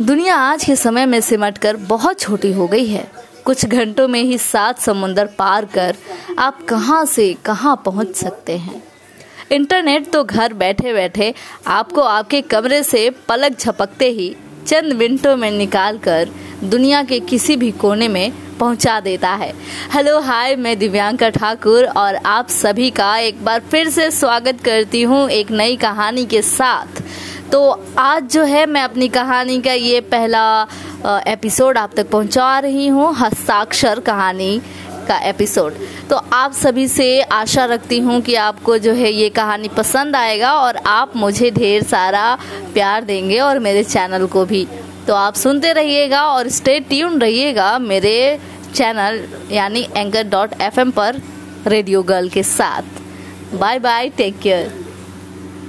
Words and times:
दुनिया 0.00 0.36
आज 0.36 0.64
के 0.64 0.74
समय 0.76 1.06
में 1.06 1.20
सिमट 1.20 1.58
कर 1.58 1.76
बहुत 1.76 2.20
छोटी 2.20 2.52
हो 2.52 2.66
गई 2.66 2.86
है। 2.86 3.06
कुछ 3.44 3.64
घंटों 3.66 4.06
में 4.08 4.20
ही 4.20 4.38
सात 4.38 4.78
समुंदर 4.78 5.26
पार 5.38 5.64
कर 5.64 5.96
आप 6.38 6.64
कहाँ 6.64 7.04
से 7.04 7.32
कहाँ 7.44 7.82
पहुँच 7.84 8.14
सकते 8.16 8.56
हैं। 8.58 8.82
इंटरनेट 9.52 10.10
तो 10.12 10.22
घर 10.24 10.52
बैठे 10.52 10.92
बैठे 10.92 11.32
आपको 11.66 12.00
आपके 12.00 12.40
कमरे 12.40 12.82
से 12.82 13.08
पलक 13.28 13.58
झपकते 13.58 14.08
ही 14.10 14.34
चंद 14.66 14.92
मिनटों 14.92 15.36
में 15.36 15.50
निकाल 15.50 15.98
कर 15.98 16.30
दुनिया 16.64 17.02
के 17.02 17.20
किसी 17.20 17.56
भी 17.56 17.70
कोने 17.70 18.08
में 18.08 18.32
पहुँचा 18.58 18.98
देता 19.00 19.30
है। 19.30 19.52
हेलो, 19.92 20.18
हाय, 20.20 20.56
मैं 20.56 20.78
दिव्यांका 20.78 21.28
ठाकुर 21.28 21.84
और 21.86 22.14
आप 22.16 22.48
सभी 22.48 22.90
का 22.90 23.16
एक 23.18 23.44
बार 23.44 23.60
फिर 23.60 23.88
से 23.90 24.10
स्वागत 24.10 24.60
करती 24.64 25.02
हूँ 25.02 25.28
एक 25.30 25.50
नई 25.50 25.76
कहानी 25.76 26.24
के 26.26 26.42
साथ। 26.42 27.02
तो 27.54 27.68
आज 27.98 28.32
जो 28.32 28.44
है 28.44 28.64
मैं 28.66 28.80
अपनी 28.82 29.08
कहानी 29.08 29.60
का 29.62 29.72
ये 29.72 30.00
पहला 30.12 31.20
एपिसोड 31.28 31.78
आप 31.78 31.92
तक 31.96 32.10
पहुँचा 32.10 32.58
रही 32.58 32.86
हूँ, 32.86 33.14
हस्ताक्षर 33.16 34.00
कहानी 34.00 34.58
का 35.08 35.18
एपिसोड। 35.28 35.74
तो 36.10 36.16
आप 36.16 36.52
सभी 36.52 36.88
से 36.88 37.20
आशा 37.22 37.64
रखती 37.64 37.98
हूँ 37.98 38.20
कि 38.20 38.34
आपको 38.34 38.78
जो 38.78 38.92
है 38.92 39.12
ये 39.12 39.28
कहानी 39.30 39.68
पसंद 39.68 40.16
आएगा 40.16 40.52
और 40.54 40.76
आप 40.76 41.16
मुझे 41.16 41.50
ढेर 41.50 41.82
सारा 41.84 42.26
प्यार 42.74 43.04
देंगे 43.04 43.38
और 43.38 43.58
मेरे 43.58 43.84
चैनल 43.84 44.26
को 44.26 44.44
भी। 44.44 44.66
तो 45.06 45.14
आप 45.14 45.34
सुनते 45.36 45.72
रहिएगा 45.72 46.26
और 46.26 46.48
स्टे 46.50 46.78
ट्यून 46.80 47.20
रहिएगा 47.20 47.78
मेरे 47.78 48.38
चैनल, 48.74 49.24
यानी 49.52 49.88
एंकर 49.96 50.28
डॉट 50.28 50.60
एफ़ 50.60 50.80
पर 50.90 51.22
रेडियो 51.66 52.02
गर्ल 52.02 52.28
के 52.28 52.42
साथ। 52.42 53.54
Bye 53.54 53.78
bye 53.78 54.08
take 54.08 54.38
care 54.38 54.83